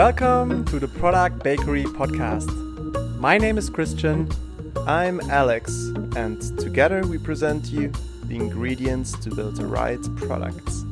Welcome 0.00 0.64
to 0.64 0.78
the 0.78 0.88
Product 0.88 1.44
Bakery 1.44 1.84
podcast. 1.84 2.48
My 3.18 3.36
name 3.36 3.58
is 3.58 3.68
Christian. 3.68 4.30
I'm 4.86 5.20
Alex, 5.28 5.74
and 6.16 6.40
together 6.58 7.06
we 7.06 7.18
present 7.18 7.66
you 7.66 7.92
the 8.24 8.36
ingredients 8.36 9.12
to 9.18 9.28
build 9.28 9.56
the 9.56 9.66
right 9.66 10.00
products. 10.16 10.84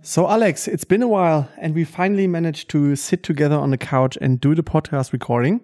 So, 0.00 0.30
Alex, 0.30 0.66
it's 0.66 0.84
been 0.84 1.02
a 1.02 1.08
while, 1.08 1.50
and 1.58 1.74
we 1.74 1.84
finally 1.84 2.26
managed 2.26 2.70
to 2.70 2.96
sit 2.96 3.22
together 3.22 3.56
on 3.56 3.70
the 3.70 3.76
couch 3.76 4.16
and 4.22 4.40
do 4.40 4.54
the 4.54 4.62
podcast 4.62 5.12
recording. 5.12 5.60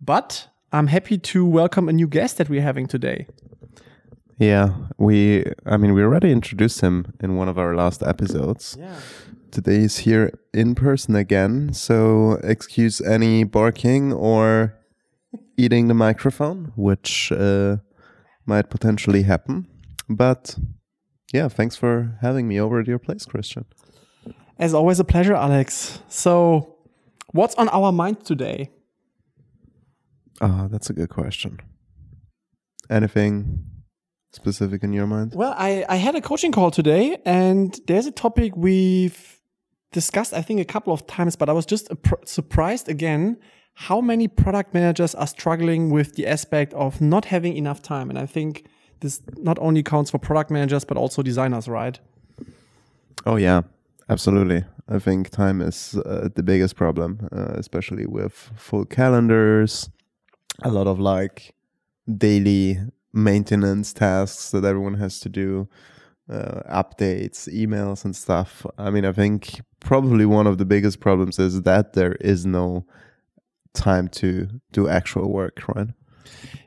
But 0.00 0.48
I'm 0.70 0.88
happy 0.88 1.16
to 1.16 1.46
welcome 1.46 1.88
a 1.88 1.94
new 1.94 2.06
guest 2.06 2.36
that 2.36 2.50
we're 2.50 2.60
having 2.60 2.86
today. 2.86 3.26
Yeah, 4.38 4.74
we, 4.98 5.44
I 5.64 5.78
mean, 5.78 5.94
we 5.94 6.02
already 6.02 6.30
introduced 6.30 6.82
him 6.82 7.14
in 7.20 7.36
one 7.36 7.48
of 7.48 7.58
our 7.58 7.74
last 7.74 8.02
episodes. 8.02 8.76
Yeah. 8.78 8.94
Today 9.50 9.80
he's 9.80 9.98
here 9.98 10.38
in 10.52 10.74
person 10.74 11.16
again, 11.16 11.72
so 11.72 12.32
excuse 12.42 13.00
any 13.00 13.44
barking 13.44 14.12
or 14.12 14.74
eating 15.56 15.88
the 15.88 15.94
microphone, 15.94 16.72
which 16.76 17.32
uh, 17.32 17.78
might 18.44 18.68
potentially 18.68 19.22
happen. 19.22 19.66
But 20.06 20.54
yeah, 21.32 21.48
thanks 21.48 21.76
for 21.76 22.18
having 22.20 22.46
me 22.46 22.60
over 22.60 22.78
at 22.78 22.86
your 22.86 22.98
place, 22.98 23.24
Christian. 23.24 23.64
As 24.58 24.74
always, 24.74 25.00
a 25.00 25.04
pleasure, 25.04 25.34
Alex. 25.34 26.00
So, 26.08 26.76
what's 27.32 27.54
on 27.54 27.70
our 27.70 27.90
mind 27.90 28.24
today? 28.26 28.70
Ah, 30.40 30.68
that's 30.70 30.90
a 30.90 30.92
good 30.92 31.08
question. 31.08 31.60
Anything 32.90 33.64
specific 34.32 34.82
in 34.82 34.92
your 34.92 35.06
mind? 35.06 35.32
Well, 35.34 35.54
I, 35.56 35.84
I 35.88 35.96
had 35.96 36.14
a 36.14 36.20
coaching 36.20 36.52
call 36.52 36.70
today, 36.70 37.18
and 37.24 37.78
there's 37.86 38.06
a 38.06 38.12
topic 38.12 38.56
we've 38.56 39.40
discussed, 39.92 40.34
I 40.34 40.42
think, 40.42 40.60
a 40.60 40.64
couple 40.64 40.92
of 40.92 41.06
times, 41.06 41.36
but 41.36 41.48
I 41.48 41.52
was 41.52 41.66
just 41.66 41.88
surprised 42.24 42.88
again 42.88 43.38
how 43.74 44.00
many 44.00 44.26
product 44.26 44.74
managers 44.74 45.14
are 45.14 45.26
struggling 45.26 45.90
with 45.90 46.16
the 46.16 46.26
aspect 46.26 46.74
of 46.74 47.00
not 47.00 47.26
having 47.26 47.56
enough 47.56 47.80
time. 47.80 48.10
And 48.10 48.18
I 48.18 48.26
think 48.26 48.66
this 49.00 49.22
not 49.36 49.56
only 49.60 49.84
counts 49.84 50.10
for 50.10 50.18
product 50.18 50.50
managers 50.50 50.84
but 50.84 50.96
also 50.96 51.22
designers, 51.22 51.68
right? 51.68 51.98
Oh 53.24 53.36
yeah, 53.36 53.62
absolutely. 54.08 54.64
I 54.88 54.98
think 54.98 55.30
time 55.30 55.60
is 55.60 55.94
uh, 55.94 56.28
the 56.34 56.42
biggest 56.42 56.74
problem, 56.74 57.28
uh, 57.30 57.52
especially 57.54 58.04
with 58.04 58.50
full 58.56 58.84
calendars, 58.84 59.90
a 60.62 60.70
lot 60.70 60.86
of 60.86 60.98
like 60.98 61.54
daily 62.16 62.78
maintenance 63.12 63.92
tasks 63.92 64.50
that 64.50 64.64
everyone 64.64 64.94
has 64.94 65.20
to 65.20 65.28
do, 65.28 65.68
uh, 66.30 66.62
updates, 66.70 67.48
emails, 67.52 68.04
and 68.04 68.14
stuff. 68.14 68.66
I 68.76 68.90
mean, 68.90 69.04
I 69.04 69.12
think 69.12 69.60
probably 69.80 70.26
one 70.26 70.46
of 70.46 70.58
the 70.58 70.64
biggest 70.64 71.00
problems 71.00 71.38
is 71.38 71.62
that 71.62 71.92
there 71.92 72.12
is 72.14 72.44
no 72.44 72.84
time 73.74 74.08
to 74.08 74.48
do 74.72 74.88
actual 74.88 75.32
work, 75.32 75.66
right? 75.68 75.88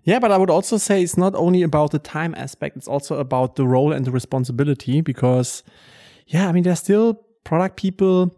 Yeah, 0.04 0.20
but 0.20 0.32
I 0.32 0.38
would 0.38 0.50
also 0.50 0.78
say 0.78 1.04
it's 1.04 1.18
not 1.18 1.36
only 1.36 1.62
about 1.62 1.92
the 1.92 2.00
time 2.00 2.34
aspect, 2.36 2.78
it's 2.78 2.88
also 2.88 3.20
about 3.20 3.56
the 3.56 3.68
role 3.68 3.92
and 3.92 4.06
the 4.06 4.12
responsibility 4.12 5.02
because, 5.02 5.64
yeah, 6.28 6.48
I 6.50 6.52
mean, 6.52 6.64
there's 6.64 6.80
still 6.80 7.22
product 7.44 7.76
people 7.76 8.36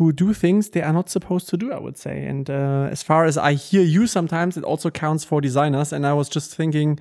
who 0.00 0.12
do 0.12 0.32
things 0.32 0.70
they 0.70 0.80
are 0.80 0.94
not 0.94 1.10
supposed 1.10 1.46
to 1.46 1.58
do, 1.58 1.70
I 1.74 1.78
would 1.78 1.98
say. 1.98 2.24
And 2.24 2.48
uh, 2.48 2.88
as 2.90 3.02
far 3.02 3.26
as 3.26 3.36
I 3.36 3.52
hear 3.52 3.82
you 3.82 4.06
sometimes, 4.06 4.56
it 4.56 4.64
also 4.64 4.90
counts 4.90 5.24
for 5.24 5.42
designers. 5.42 5.92
And 5.92 6.06
I 6.06 6.14
was 6.14 6.30
just 6.30 6.56
thinking 6.56 6.98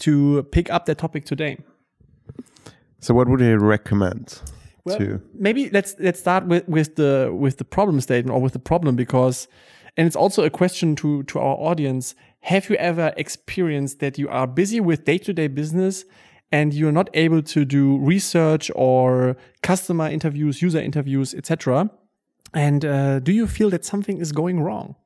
to 0.00 0.42
pick 0.52 0.70
up 0.70 0.84
that 0.84 0.98
topic 0.98 1.24
today. 1.24 1.56
So, 3.00 3.14
what 3.14 3.26
would 3.26 3.40
you 3.40 3.56
recommend? 3.56 4.38
Well, 4.84 4.98
to? 4.98 5.22
maybe 5.32 5.70
let's 5.70 5.94
let's 5.98 6.20
start 6.20 6.44
with, 6.44 6.68
with 6.68 6.96
the 6.96 7.32
with 7.34 7.56
the 7.56 7.64
problem 7.64 8.02
statement 8.02 8.36
or 8.36 8.42
with 8.42 8.52
the 8.52 8.58
problem 8.58 8.96
because, 8.96 9.48
and 9.96 10.06
it's 10.06 10.16
also 10.16 10.44
a 10.44 10.50
question 10.50 10.94
to 10.96 11.22
to 11.22 11.38
our 11.38 11.56
audience 11.56 12.14
have 12.40 12.68
you 12.68 12.76
ever 12.76 13.14
experienced 13.16 14.00
that 14.00 14.18
you 14.18 14.28
are 14.28 14.46
busy 14.46 14.78
with 14.78 15.06
day 15.06 15.16
to 15.16 15.32
day 15.32 15.48
business 15.48 16.04
and 16.50 16.74
you're 16.74 16.92
not 16.92 17.08
able 17.14 17.40
to 17.40 17.64
do 17.64 17.96
research 17.96 18.70
or 18.74 19.38
customer 19.62 20.10
interviews, 20.10 20.60
user 20.60 20.80
interviews, 20.80 21.32
etc.? 21.32 21.88
And 22.54 22.84
uh, 22.84 23.20
do 23.20 23.32
you 23.32 23.46
feel 23.46 23.70
that 23.70 23.84
something 23.84 24.18
is 24.18 24.32
going 24.32 24.60
wrong? 24.60 24.96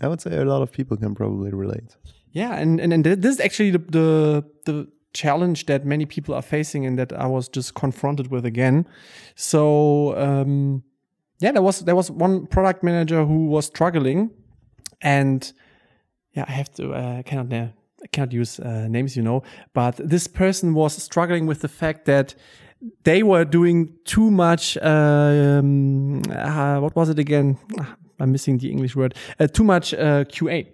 I 0.00 0.08
would 0.08 0.20
say 0.20 0.36
a 0.36 0.44
lot 0.44 0.62
of 0.62 0.72
people 0.72 0.96
can 0.96 1.14
probably 1.14 1.50
relate. 1.52 1.96
Yeah, 2.32 2.54
and 2.54 2.80
and, 2.80 2.92
and 2.92 3.04
this 3.04 3.34
is 3.34 3.40
actually 3.40 3.70
the, 3.72 3.78
the 3.78 4.44
the 4.64 4.88
challenge 5.12 5.66
that 5.66 5.84
many 5.84 6.06
people 6.06 6.34
are 6.34 6.42
facing 6.42 6.86
and 6.86 6.98
that 6.98 7.12
I 7.12 7.26
was 7.26 7.48
just 7.48 7.74
confronted 7.74 8.30
with 8.30 8.46
again. 8.46 8.86
So 9.34 10.16
um, 10.16 10.84
yeah, 11.40 11.52
there 11.52 11.62
was 11.62 11.80
there 11.80 11.96
was 11.96 12.10
one 12.10 12.46
product 12.46 12.82
manager 12.82 13.24
who 13.24 13.46
was 13.46 13.66
struggling 13.66 14.30
and 15.02 15.52
yeah, 16.32 16.44
I 16.46 16.52
have 16.52 16.72
to, 16.74 16.92
uh, 16.92 17.16
I 17.18 17.22
cannot, 17.22 17.52
uh, 17.52 17.68
I 18.02 18.06
cannot 18.12 18.32
use 18.32 18.60
uh, 18.60 18.86
names, 18.88 19.16
you 19.16 19.22
know, 19.22 19.42
but 19.72 19.96
this 19.96 20.26
person 20.26 20.74
was 20.74 20.94
struggling 21.02 21.46
with 21.46 21.60
the 21.60 21.68
fact 21.68 22.04
that 22.06 22.34
they 23.04 23.22
were 23.22 23.44
doing 23.44 23.92
too 24.04 24.30
much, 24.30 24.76
um, 24.78 26.22
uh, 26.30 26.78
what 26.80 26.94
was 26.96 27.08
it 27.08 27.18
again? 27.18 27.58
Ah, 27.78 27.96
I'm 28.18 28.32
missing 28.32 28.58
the 28.58 28.70
English 28.70 28.96
word, 28.96 29.14
uh, 29.38 29.46
too 29.46 29.64
much 29.64 29.94
uh, 29.94 30.24
QA. 30.24 30.66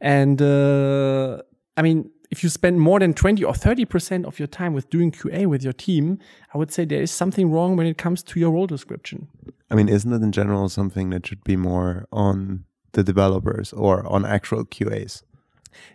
And 0.00 0.40
I 0.42 1.82
mean, 1.82 2.10
if 2.30 2.42
you 2.42 2.48
spend 2.48 2.80
more 2.80 2.98
than 2.98 3.14
20 3.14 3.44
or 3.44 3.52
30% 3.52 4.24
of 4.24 4.38
your 4.38 4.48
time 4.48 4.72
with 4.72 4.90
doing 4.90 5.10
QA 5.10 5.46
with 5.46 5.62
your 5.62 5.72
team, 5.72 6.18
I 6.52 6.58
would 6.58 6.72
say 6.72 6.84
there 6.84 7.02
is 7.02 7.10
something 7.10 7.50
wrong 7.50 7.76
when 7.76 7.86
it 7.86 7.98
comes 7.98 8.22
to 8.24 8.40
your 8.40 8.50
role 8.50 8.66
description. 8.66 9.28
I 9.70 9.74
mean, 9.74 9.88
isn't 9.88 10.12
it 10.12 10.22
in 10.22 10.32
general 10.32 10.68
something 10.68 11.10
that 11.10 11.26
should 11.26 11.44
be 11.44 11.56
more 11.56 12.06
on 12.12 12.64
the 12.92 13.02
developers 13.02 13.72
or 13.72 14.06
on 14.06 14.24
actual 14.24 14.64
QAs? 14.64 15.22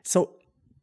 So 0.04 0.36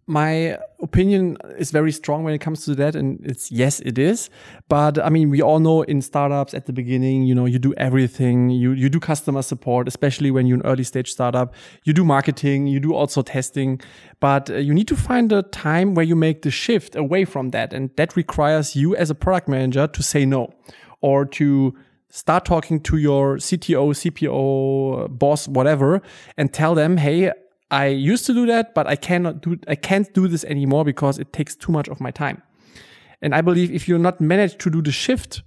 my 0.08 0.58
opinion 0.80 1.36
is 1.58 1.70
very 1.70 1.92
strong 1.92 2.24
when 2.24 2.32
it 2.32 2.38
comes 2.38 2.64
to 2.64 2.74
that 2.74 2.96
and 2.96 3.20
it's 3.24 3.52
yes 3.52 3.80
it 3.80 3.98
is. 3.98 4.30
But 4.68 4.98
i 4.98 5.10
mean 5.10 5.30
we 5.30 5.42
all 5.42 5.60
know 5.60 5.82
in 5.82 6.00
startups 6.02 6.54
at 6.54 6.66
the 6.66 6.72
beginning 6.72 7.24
you 7.24 7.34
know 7.34 7.46
you 7.46 7.58
do 7.58 7.74
everything. 7.74 8.50
You 8.50 8.72
you 8.72 8.88
do 8.88 8.98
customer 8.98 9.42
support 9.42 9.86
especially 9.86 10.30
when 10.30 10.46
you're 10.46 10.56
an 10.56 10.66
early 10.66 10.84
stage 10.84 11.12
startup. 11.12 11.54
You 11.84 11.92
do 11.92 12.04
marketing 12.04 12.66
you 12.66 12.80
do 12.80 12.94
also 12.94 13.22
testing. 13.22 13.80
But 14.20 14.50
uh, 14.50 14.56
you 14.56 14.74
need 14.74 14.88
to 14.88 14.96
find 14.96 15.30
a 15.32 15.42
time 15.42 15.94
where 15.94 16.04
you 16.04 16.16
make 16.16 16.42
the 16.42 16.50
shift 16.50 16.96
away 16.96 17.24
from 17.24 17.50
that 17.50 17.72
and 17.72 17.90
that 17.96 18.16
requires 18.16 18.74
you 18.74 18.96
as 18.96 19.10
a 19.10 19.14
product 19.14 19.48
manager 19.48 19.86
to 19.86 20.02
say 20.02 20.24
no 20.24 20.52
or 21.00 21.24
to 21.24 21.74
start 22.10 22.44
talking 22.44 22.80
to 22.80 22.96
your 22.96 23.36
CTO, 23.36 23.90
CPO, 23.90 25.18
boss, 25.18 25.46
whatever, 25.46 26.02
and 26.36 26.52
tell 26.52 26.74
them, 26.74 26.96
hey, 26.96 27.32
I 27.70 27.86
used 27.86 28.24
to 28.26 28.34
do 28.34 28.46
that, 28.46 28.74
but 28.74 28.86
I 28.86 28.96
cannot 28.96 29.42
do, 29.42 29.58
I 29.66 29.74
can't 29.74 30.12
do 30.14 30.26
this 30.28 30.44
anymore 30.44 30.84
because 30.84 31.18
it 31.18 31.32
takes 31.32 31.54
too 31.54 31.72
much 31.72 31.88
of 31.88 32.00
my 32.00 32.10
time. 32.10 32.42
And 33.20 33.34
I 33.34 33.40
believe 33.40 33.70
if 33.70 33.88
you're 33.88 33.98
not 33.98 34.20
managed 34.20 34.58
to 34.60 34.70
do 34.70 34.80
the 34.80 34.92
shift 34.92 35.42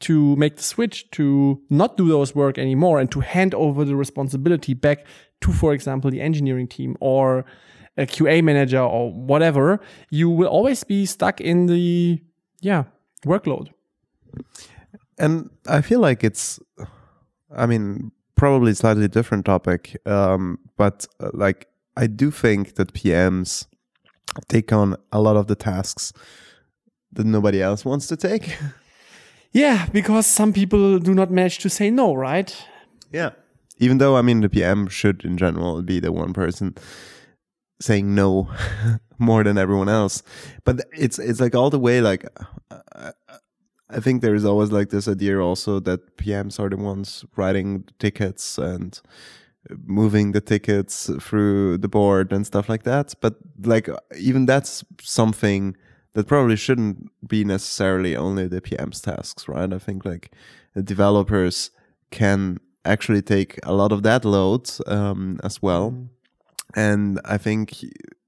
to 0.00 0.36
make 0.36 0.56
the 0.56 0.62
switch 0.62 1.10
to 1.10 1.60
not 1.68 1.96
do 1.96 2.08
those 2.08 2.34
work 2.34 2.56
anymore 2.56 3.00
and 3.00 3.10
to 3.10 3.20
hand 3.20 3.54
over 3.54 3.84
the 3.84 3.96
responsibility 3.96 4.72
back 4.72 5.04
to, 5.40 5.52
for 5.52 5.74
example, 5.74 6.10
the 6.10 6.20
engineering 6.20 6.68
team 6.68 6.96
or 7.00 7.44
a 7.96 8.06
QA 8.06 8.42
manager 8.42 8.80
or 8.80 9.12
whatever, 9.12 9.80
you 10.10 10.30
will 10.30 10.46
always 10.46 10.84
be 10.84 11.04
stuck 11.04 11.40
in 11.40 11.66
the, 11.66 12.22
yeah, 12.60 12.84
workload. 13.26 13.70
And 15.18 15.50
I 15.66 15.80
feel 15.80 15.98
like 15.98 16.22
it's, 16.22 16.60
I 17.54 17.66
mean, 17.66 18.12
probably 18.38 18.72
slightly 18.72 19.08
different 19.08 19.44
topic, 19.44 20.00
um, 20.06 20.58
but 20.76 21.06
uh, 21.20 21.30
like 21.34 21.68
I 21.96 22.06
do 22.06 22.30
think 22.30 22.76
that 22.76 22.94
PMs 22.94 23.66
take 24.48 24.72
on 24.72 24.96
a 25.12 25.20
lot 25.20 25.36
of 25.36 25.46
the 25.48 25.56
tasks 25.56 26.12
that 27.12 27.26
nobody 27.26 27.60
else 27.60 27.84
wants 27.84 28.06
to 28.06 28.16
take. 28.16 28.56
Yeah, 29.52 29.86
because 29.92 30.26
some 30.26 30.52
people 30.52 30.98
do 30.98 31.14
not 31.14 31.30
manage 31.30 31.58
to 31.60 31.70
say 31.70 31.90
no, 31.90 32.14
right? 32.14 32.54
Yeah. 33.10 33.30
Even 33.78 33.96
though 33.96 34.14
I 34.14 34.22
mean 34.22 34.42
the 34.42 34.48
PM 34.48 34.88
should 34.88 35.24
in 35.24 35.38
general 35.38 35.80
be 35.80 36.00
the 36.00 36.12
one 36.12 36.34
person 36.34 36.74
saying 37.80 38.14
no 38.14 38.50
more 39.18 39.42
than 39.44 39.56
everyone 39.56 39.88
else, 39.88 40.22
but 40.64 40.82
it's 40.92 41.18
it's 41.18 41.40
like 41.40 41.54
all 41.54 41.70
the 41.70 41.78
way 41.78 42.02
like 42.02 42.26
uh, 42.70 43.12
I 43.90 44.00
think 44.00 44.20
there 44.20 44.34
is 44.34 44.44
always 44.44 44.70
like 44.70 44.90
this 44.90 45.08
idea 45.08 45.40
also 45.40 45.80
that 45.80 46.16
PMs 46.18 46.60
are 46.60 46.68
the 46.68 46.76
ones 46.76 47.24
writing 47.36 47.84
tickets 47.98 48.58
and 48.58 49.00
moving 49.86 50.32
the 50.32 50.40
tickets 50.40 51.10
through 51.20 51.78
the 51.78 51.88
board 51.88 52.32
and 52.32 52.46
stuff 52.46 52.68
like 52.68 52.82
that. 52.84 53.14
But 53.20 53.36
like 53.62 53.88
even 54.16 54.46
that's 54.46 54.84
something 55.00 55.76
that 56.12 56.26
probably 56.26 56.56
shouldn't 56.56 57.10
be 57.26 57.44
necessarily 57.44 58.16
only 58.16 58.46
the 58.46 58.60
PM's 58.60 59.00
tasks, 59.00 59.48
right? 59.48 59.72
I 59.72 59.78
think 59.78 60.04
like 60.04 60.32
the 60.74 60.82
developers 60.82 61.70
can 62.10 62.58
actually 62.84 63.22
take 63.22 63.58
a 63.62 63.74
lot 63.74 63.92
of 63.92 64.02
that 64.02 64.24
load 64.24 64.70
um, 64.86 65.38
as 65.44 65.62
well. 65.62 65.90
Mm. 65.90 66.08
and 66.74 67.20
I 67.24 67.38
think 67.38 67.82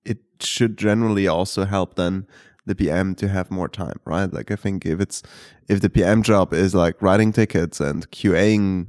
it 0.04 0.18
should 0.40 0.76
generally 0.78 1.26
also 1.28 1.64
help 1.64 1.96
then 1.96 2.26
the 2.66 2.74
PM 2.74 3.14
to 3.16 3.28
have 3.28 3.50
more 3.50 3.68
time, 3.68 3.98
right? 4.04 4.32
Like 4.32 4.50
I 4.50 4.56
think 4.56 4.86
if 4.86 5.00
it's 5.00 5.22
if 5.68 5.80
the 5.80 5.90
PM 5.90 6.22
job 6.22 6.52
is 6.52 6.74
like 6.74 7.00
writing 7.00 7.32
tickets 7.32 7.80
and 7.80 8.10
QAing 8.10 8.88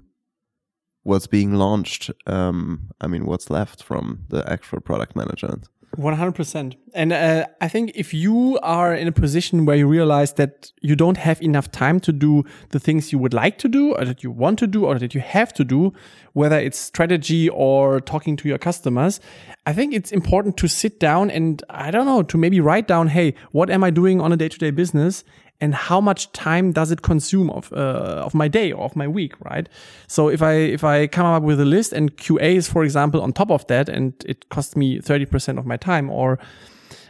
what's 1.04 1.28
being 1.28 1.56
launched, 1.56 2.12
um, 2.28 2.90
I 3.02 3.08
mean, 3.08 3.26
what's 3.26 3.50
left 3.50 3.82
from 3.84 4.26
the 4.30 4.50
actual 4.50 4.82
product 4.82 5.16
management? 5.16 5.68
100%. 5.98 6.76
And 6.94 7.14
uh, 7.14 7.46
I 7.60 7.68
think 7.68 7.92
if 7.96 8.14
you 8.14 8.60
are 8.64 8.94
in 8.94 9.08
a 9.08 9.12
position 9.12 9.66
where 9.66 9.76
you 9.76 9.88
realize 9.88 10.34
that 10.34 10.72
you 10.82 10.96
don't 10.96 11.18
have 11.18 11.42
enough 11.42 11.70
time 11.72 12.00
to 12.02 12.12
do 12.12 12.44
the 12.70 12.80
things 12.80 13.12
you 13.12 13.20
would 13.20 13.34
like 13.34 13.58
to 13.60 13.68
do, 13.68 13.94
or 13.96 14.06
that 14.06 14.24
you 14.24 14.32
want 14.32 14.60
to 14.60 14.68
do, 14.68 14.86
or 14.86 14.98
that 15.00 15.14
you 15.14 15.22
have 15.22 15.54
to 15.54 15.64
do, 15.64 15.94
whether 16.34 16.58
it's 16.58 16.78
strategy 16.78 17.50
or 17.50 18.00
talking 18.00 18.38
to 18.38 18.48
your 18.48 18.58
customers, 18.58 19.20
I 19.66 19.74
think 19.74 19.94
it's 19.94 20.12
important 20.12 20.58
to 20.58 20.68
sit 20.68 21.00
down 21.00 21.30
and, 21.30 21.62
I 21.70 21.92
don't 21.92 22.06
know, 22.06 22.24
to 22.24 22.38
maybe 22.38 22.60
write 22.60 22.88
down, 22.88 23.08
hey, 23.08 23.34
what 23.52 23.70
am 23.70 23.84
I 23.84 23.90
doing 23.90 24.22
on 24.22 24.32
a 24.32 24.38
day 24.38 24.50
to 24.50 24.58
day 24.58 24.72
business? 24.72 25.24
And 25.62 25.76
how 25.76 26.02
much 26.02 26.32
time 26.34 26.72
does 26.72 26.92
it 26.92 27.04
consume 27.04 27.50
of 27.52 27.72
uh, 27.72 28.26
of 28.26 28.34
my 28.34 28.48
day 28.48 28.72
or 28.72 28.84
of 28.84 28.96
my 28.96 29.08
week 29.08 29.34
right? 29.42 29.70
So 30.08 30.28
if 30.28 30.42
i 30.42 30.54
if 30.54 30.84
i 30.84 31.08
come 31.08 31.26
up 31.26 31.44
with 31.44 31.60
a 31.62 31.66
list 31.66 31.94
and 31.94 32.18
qa 32.18 32.56
is 32.56 32.68
for 32.68 32.84
example 32.84 33.22
on 33.22 33.32
top 33.32 33.52
of 33.52 33.66
that 33.68 33.88
and 33.88 34.14
it 34.26 34.50
costs 34.50 34.76
me 34.76 35.00
30% 35.00 35.58
of 35.58 35.66
my 35.66 35.78
time 35.78 36.10
or 36.10 36.40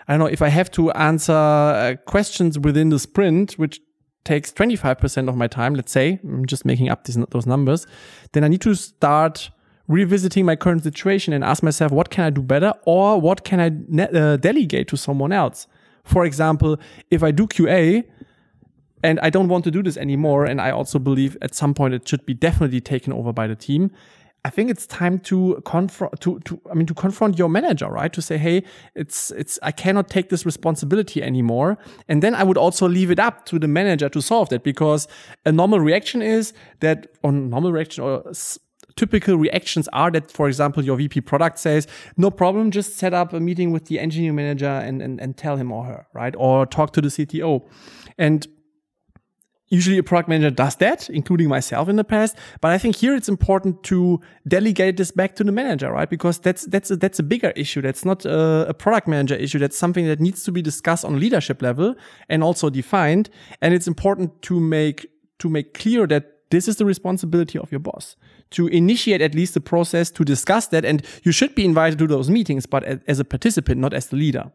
i 0.07 0.13
don't 0.13 0.19
know 0.19 0.25
if 0.25 0.42
i 0.42 0.50
have 0.50 0.69
to 0.71 0.92
answer 0.92 1.33
uh, 1.33 1.95
questions 2.06 2.59
within 2.59 2.89
the 2.89 3.00
sprint 3.00 3.53
which 3.53 3.80
takes 4.24 4.51
25% 4.51 5.30
of 5.30 5.36
my 5.36 5.48
time 5.48 5.74
let's 5.74 5.92
say 5.92 6.19
i'm 6.24 6.45
just 6.45 6.63
making 6.65 6.89
up 6.89 7.06
these, 7.06 7.18
those 7.31 7.48
numbers 7.48 7.88
then 8.33 8.44
i 8.44 8.48
need 8.48 8.62
to 8.62 8.75
start 8.75 9.50
revisiting 9.88 10.45
my 10.45 10.56
current 10.56 10.83
situation 10.83 11.33
and 11.33 11.44
ask 11.44 11.63
myself 11.63 11.92
what 11.92 12.09
can 12.09 12.24
i 12.24 12.30
do 12.30 12.42
better 12.42 12.74
or 12.86 13.19
what 13.19 13.44
can 13.44 13.59
i 13.59 13.68
uh, 14.03 14.38
delegate 14.38 14.88
to 14.88 14.95
someone 14.95 15.31
else? 15.31 15.68
For 16.03 16.25
example 16.25 16.77
if 17.09 17.24
i 17.24 17.31
do 17.31 17.45
qa 17.48 18.03
and 19.03 19.19
I 19.21 19.30
don't 19.30 19.48
want 19.48 19.63
to 19.65 19.71
do 19.71 19.83
this 19.83 19.98
anymore. 19.98 20.45
And 20.45 20.62
I 20.62 20.71
also 20.71 21.00
believe 21.00 21.38
at 21.42 21.56
some 21.56 21.74
point 21.74 21.94
it 21.94 22.07
should 22.07 22.25
be 22.25 22.33
definitely 22.33 22.81
taken 22.81 23.13
over 23.13 23.33
by 23.33 23.48
the 23.48 23.56
team. 23.56 23.92
I 24.44 24.50
think 24.50 24.71
it's 24.71 24.88
time 24.88 25.19
to 25.19 25.62
confront 25.65 26.19
to, 26.21 26.39
to 26.39 26.59
I 26.71 26.74
mean 26.74 26.88
to 26.88 26.95
confront 26.95 27.38
your 27.38 27.48
manager, 27.48 27.88
right? 27.88 28.12
To 28.12 28.21
say, 28.24 28.38
hey, 28.38 28.63
it's 28.95 29.30
it's 29.31 29.59
I 29.62 29.71
cannot 29.71 30.09
take 30.09 30.30
this 30.30 30.45
responsibility 30.45 31.21
anymore. 31.21 31.77
And 32.07 32.24
then 32.24 32.33
I 32.33 32.44
would 32.44 32.57
also 32.57 32.88
leave 32.88 33.12
it 33.12 33.19
up 33.19 33.45
to 33.48 33.59
the 33.59 33.68
manager 33.68 34.09
to 34.09 34.21
solve 34.21 34.50
that 34.50 34.63
because 34.63 35.07
a 35.45 35.51
normal 35.51 35.80
reaction 35.80 36.24
is 36.24 36.53
that 36.80 37.07
on 37.24 37.51
normal 37.51 37.71
reaction 37.71 38.03
or 38.03 38.24
typical 38.95 39.38
reactions 39.38 39.88
are 39.94 40.12
that, 40.12 40.31
for 40.31 40.48
example, 40.48 40.83
your 40.83 40.98
VP 40.98 41.21
product 41.21 41.59
says, 41.59 41.88
no 42.18 42.31
problem, 42.31 42.71
just 42.71 42.98
set 42.98 43.13
up 43.13 43.33
a 43.33 43.39
meeting 43.39 43.71
with 43.71 43.86
the 43.86 44.00
engineering 44.00 44.36
manager 44.36 44.68
and, 44.68 45.01
and, 45.01 45.21
and 45.21 45.38
tell 45.38 45.56
him 45.56 45.71
or 45.71 45.86
her, 45.86 46.07
right? 46.13 46.36
Or 46.38 46.65
talk 46.65 46.94
to 46.94 47.01
the 47.01 47.07
CTO. 47.07 47.63
And 48.18 48.48
usually 49.71 49.97
a 49.97 50.03
product 50.03 50.29
manager 50.29 50.51
does 50.51 50.75
that, 50.75 51.09
including 51.09 51.47
myself 51.47 51.89
in 51.89 51.95
the 51.95 52.03
past. 52.03 52.38
But 52.59 52.71
I 52.71 52.77
think 52.77 52.97
here 52.97 53.15
it's 53.15 53.29
important 53.29 53.81
to 53.83 54.21
delegate 54.47 54.97
this 54.97 55.09
back 55.09 55.35
to 55.38 55.44
the 55.44 55.51
manager, 55.51 55.91
right? 55.91 56.09
Because 56.09 56.38
that's 56.38 56.65
that's 56.68 56.91
a, 56.91 56.97
that's 56.97 57.18
a 57.18 57.23
bigger 57.23 57.51
issue. 57.56 57.81
That's 57.81 58.06
not 58.06 58.25
a, 58.25 58.68
a, 58.69 58.73
product 58.73 59.07
manager 59.07 59.35
issue. 59.35 59.57
That's 59.57 59.77
something 59.77 60.06
that 60.06 60.19
needs 60.19 60.44
to 60.44 60.51
be 60.51 60.62
discussed 60.62 61.06
on 61.06 61.19
leadership 61.19 61.62
level 61.62 61.95
and 62.29 62.44
also 62.44 62.69
defined. 62.69 63.29
And 63.62 63.73
it's 63.73 63.88
important 63.88 64.41
to 64.44 64.59
make 64.59 65.07
to 65.39 65.50
make 65.50 65.74
clear 65.74 66.06
that 66.07 66.50
this 66.51 66.67
is 66.67 66.75
the 66.75 66.85
responsibility 66.85 67.57
of 67.57 67.71
your 67.71 67.79
boss 67.79 68.17
to 68.51 68.67
initiate 68.67 69.21
at 69.21 69.33
least 69.33 69.53
the 69.53 69.62
process 69.62 70.12
to 70.12 70.25
discuss 70.25 70.67
that. 70.67 70.83
And 70.83 71.06
you 71.24 71.31
should 71.31 71.56
be 71.56 71.63
invited 71.63 71.97
to 72.00 72.07
those 72.07 72.29
meetings, 72.29 72.65
but 72.65 72.83
as 73.07 73.19
a 73.19 73.24
participant, 73.25 73.79
not 73.79 73.94
as 73.94 74.07
the 74.07 74.17
leader. 74.17 74.51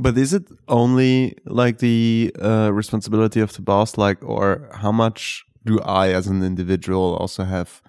But 0.00 0.16
is 0.16 0.32
it 0.32 0.44
only 0.66 1.36
like 1.44 1.78
the 1.78 2.34
uh, 2.40 2.70
responsibility 2.72 3.40
of 3.40 3.52
the 3.52 3.60
boss, 3.60 3.98
like, 3.98 4.24
or 4.24 4.70
how 4.72 4.92
much 4.92 5.44
do 5.66 5.78
I, 5.80 6.08
as 6.08 6.26
an 6.26 6.42
individual, 6.42 7.16
also 7.16 7.44
have 7.44 7.82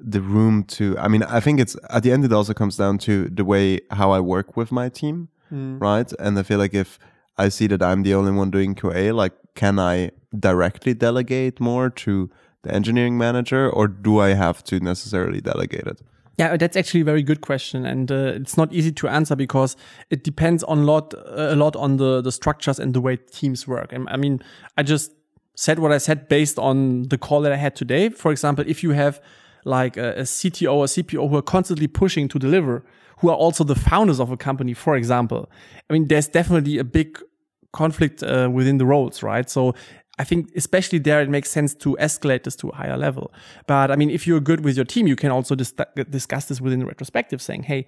the 0.00 0.22
room 0.22 0.64
to? 0.76 0.96
I 0.98 1.08
mean, 1.08 1.22
I 1.24 1.40
think 1.40 1.60
it's 1.60 1.76
at 1.90 2.04
the 2.04 2.10
end, 2.10 2.24
it 2.24 2.32
also 2.32 2.54
comes 2.54 2.78
down 2.78 2.96
to 2.98 3.28
the 3.28 3.44
way 3.44 3.80
how 3.90 4.12
I 4.12 4.20
work 4.20 4.56
with 4.56 4.72
my 4.72 4.88
team, 4.88 5.28
mm. 5.52 5.78
right? 5.78 6.10
And 6.18 6.38
I 6.38 6.42
feel 6.42 6.58
like 6.58 6.72
if 6.72 6.98
I 7.36 7.50
see 7.50 7.66
that 7.66 7.82
I'm 7.82 8.02
the 8.02 8.14
only 8.14 8.32
one 8.32 8.50
doing 8.50 8.74
QA, 8.74 9.14
like, 9.14 9.34
can 9.54 9.78
I 9.78 10.12
directly 10.38 10.94
delegate 10.94 11.60
more 11.60 11.90
to 11.90 12.30
the 12.62 12.74
engineering 12.74 13.18
manager, 13.18 13.68
or 13.68 13.88
do 13.88 14.20
I 14.20 14.30
have 14.30 14.64
to 14.64 14.80
necessarily 14.80 15.42
delegate 15.42 15.86
it? 15.86 16.00
Yeah, 16.38 16.56
that's 16.56 16.76
actually 16.76 17.00
a 17.00 17.04
very 17.04 17.24
good 17.24 17.40
question, 17.40 17.84
and 17.84 18.12
uh, 18.12 18.32
it's 18.36 18.56
not 18.56 18.72
easy 18.72 18.92
to 18.92 19.08
answer 19.08 19.34
because 19.34 19.76
it 20.08 20.22
depends 20.22 20.62
on 20.62 20.86
lot 20.86 21.12
a 21.26 21.56
lot 21.56 21.74
on 21.74 21.96
the 21.96 22.20
the 22.20 22.30
structures 22.30 22.78
and 22.78 22.94
the 22.94 23.00
way 23.00 23.16
teams 23.16 23.66
work. 23.66 23.92
And 23.92 24.08
I 24.08 24.16
mean, 24.16 24.40
I 24.76 24.84
just 24.84 25.10
said 25.56 25.80
what 25.80 25.90
I 25.90 25.98
said 25.98 26.28
based 26.28 26.56
on 26.56 27.08
the 27.08 27.18
call 27.18 27.40
that 27.40 27.50
I 27.50 27.56
had 27.56 27.74
today. 27.74 28.10
For 28.10 28.30
example, 28.30 28.64
if 28.68 28.84
you 28.84 28.92
have 28.92 29.20
like 29.64 29.96
a, 29.96 30.12
a 30.12 30.22
CTO 30.22 30.72
or 30.72 30.84
CPO 30.84 31.28
who 31.28 31.36
are 31.36 31.42
constantly 31.42 31.88
pushing 31.88 32.28
to 32.28 32.38
deliver, 32.38 32.84
who 33.18 33.30
are 33.30 33.36
also 33.36 33.64
the 33.64 33.74
founders 33.74 34.20
of 34.20 34.30
a 34.30 34.36
company, 34.36 34.74
for 34.74 34.94
example, 34.94 35.50
I 35.90 35.92
mean, 35.92 36.06
there's 36.06 36.28
definitely 36.28 36.78
a 36.78 36.84
big 36.84 37.18
conflict 37.72 38.22
uh, 38.22 38.48
within 38.52 38.78
the 38.78 38.86
roles, 38.86 39.24
right? 39.24 39.50
So 39.50 39.74
I 40.18 40.24
think 40.24 40.50
especially 40.56 40.98
there 40.98 41.20
it 41.20 41.28
makes 41.28 41.50
sense 41.50 41.74
to 41.76 41.96
escalate 42.00 42.42
this 42.42 42.56
to 42.56 42.68
a 42.70 42.74
higher 42.74 42.96
level. 42.96 43.32
But 43.66 43.90
I 43.90 43.96
mean, 43.96 44.10
if 44.10 44.26
you're 44.26 44.40
good 44.40 44.64
with 44.64 44.76
your 44.76 44.84
team, 44.84 45.06
you 45.06 45.16
can 45.16 45.30
also 45.30 45.54
dis 45.54 45.72
discuss 46.10 46.46
this 46.46 46.60
within 46.60 46.80
the 46.80 46.86
retrospective, 46.86 47.40
saying, 47.40 47.64
"Hey, 47.64 47.86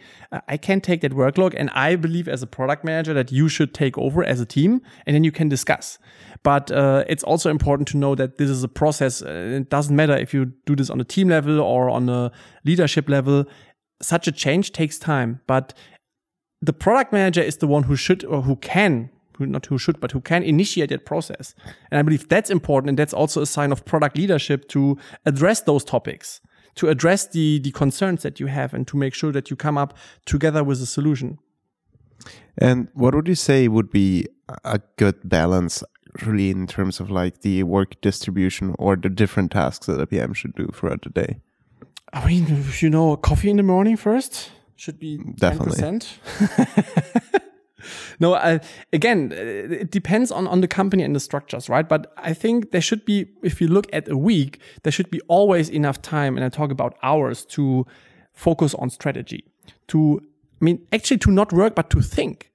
I 0.49 0.57
can't 0.57 0.85
take 0.85 1.01
that 1.01 1.13
workload, 1.13 1.55
and 1.57 1.71
I 1.71 1.97
believe 1.97 2.29
as 2.29 2.43
a 2.43 2.47
product 2.47 2.85
manager 2.85 3.13
that 3.15 3.33
you 3.33 3.49
should 3.49 3.75
take 3.75 3.99
over 3.99 4.23
as 4.23 4.41
a 4.41 4.47
team, 4.47 4.81
and 5.07 5.15
then 5.15 5.25
you 5.25 5.33
can 5.33 5.49
discuss." 5.49 5.99
But 6.43 6.71
uh, 6.71 7.05
it's 7.09 7.25
also 7.25 7.51
important 7.51 7.89
to 7.89 7.97
know 7.97 8.15
that 8.15 8.39
this 8.39 8.49
is 8.49 8.63
a 8.63 8.69
process. 8.69 9.23
Uh, 9.23 9.61
it 9.61 9.69
doesn't 9.69 9.97
matter 9.97 10.17
if 10.17 10.33
you 10.33 10.53
do 10.67 10.77
this 10.77 10.91
on 10.91 11.01
a 11.01 11.05
team 11.05 11.29
level 11.29 11.61
or 11.61 11.91
on 11.91 12.09
a 12.09 12.31
leadership 12.65 13.09
level. 13.09 13.45
Such 14.03 14.29
a 14.29 14.33
change 14.33 14.73
takes 14.73 14.99
time, 14.99 15.41
but 15.47 15.75
the 16.63 16.73
product 16.73 17.13
manager 17.13 17.43
is 17.43 17.57
the 17.57 17.67
one 17.67 17.85
who 17.85 17.97
should 17.97 18.25
or 18.25 18.43
who 18.43 18.57
can 18.57 19.11
who 19.41 19.47
not 19.47 19.67
who 19.67 19.79
should, 19.79 19.99
but 20.01 20.13
who 20.13 20.21
can 20.21 20.43
initiate 20.43 20.91
that 20.91 21.05
process. 21.07 21.55
And 21.91 21.99
I 21.99 22.03
believe 22.03 22.29
that's 22.29 22.51
important. 22.51 22.91
And 22.91 22.99
that's 22.99 23.15
also 23.15 23.43
a 23.43 23.47
sign 23.47 23.73
of 23.73 23.85
product 23.85 24.17
leadership 24.17 24.69
to 24.69 24.99
address 25.25 25.63
those 25.63 25.83
topics, 25.83 26.41
to 26.77 26.89
address 26.89 27.27
the, 27.27 27.59
the 27.59 27.73
concerns 27.73 28.23
that 28.23 28.39
you 28.39 28.47
have 28.47 28.75
and 28.75 28.87
to 28.87 28.97
make 28.97 29.15
sure 29.15 29.33
that 29.33 29.51
you 29.51 29.57
come 29.57 29.79
up 29.79 29.97
together 30.27 30.63
with 30.63 30.81
a 30.83 30.87
solution. 30.87 31.39
And 32.59 32.89
what 32.95 33.15
would 33.15 33.29
you 33.29 33.35
say 33.35 33.67
would 33.69 33.91
be 33.91 34.27
a 34.65 34.81
good 34.97 35.17
balance 35.25 35.83
really 36.27 36.51
in 36.51 36.67
terms 36.67 37.01
of 37.01 37.11
like 37.11 37.41
the 37.41 37.63
work 37.63 37.99
distribution 38.03 38.75
or 38.79 38.97
the 38.97 39.09
different 39.09 39.53
tasks 39.53 39.87
that 39.87 40.01
a 40.01 40.07
PM 40.07 40.35
should 40.35 40.55
do 40.55 40.69
throughout 40.75 41.03
the 41.03 41.11
day? 41.11 41.41
I 42.13 42.27
mean, 42.27 42.65
you 42.81 42.91
know, 42.91 43.17
coffee 43.17 43.51
in 43.51 43.57
the 43.57 43.63
morning 43.63 43.97
first 43.97 44.51
should 44.77 44.99
be 44.99 45.19
definitely. 45.19 45.81
10%. 45.81 47.40
no, 48.21 48.35
uh, 48.35 48.59
again, 48.93 49.33
it 49.33 49.91
depends 49.91 50.31
on, 50.31 50.47
on 50.47 50.61
the 50.61 50.69
company 50.69 51.03
and 51.03 51.17
the 51.17 51.21
structures, 51.21 51.69
right? 51.69 51.89
But 51.89 52.13
I 52.19 52.35
think 52.35 52.71
there 52.71 52.83
should 52.83 53.05
be, 53.05 53.27
if 53.43 53.61
you 53.61 53.67
look 53.67 53.87
at 53.93 54.09
a 54.09 54.17
week, 54.17 54.61
there 54.83 54.93
should 54.93 55.11
be 55.11 55.21
always 55.27 55.71
enough 55.71 56.01
time, 56.03 56.37
and 56.37 56.45
I 56.45 56.51
talk 56.51 56.71
about 56.71 56.97
hours 57.03 57.45
to 57.47 57.87
focus 58.33 58.75
on 58.75 58.91
strategy, 58.91 59.45
to, 59.89 60.21
I 60.61 60.65
mean, 60.65 60.87
actually 60.93 61.19
to 61.19 61.31
not 61.31 61.53
work, 61.53 61.75
but 61.75 61.89
to 61.91 62.03
think 62.03 62.50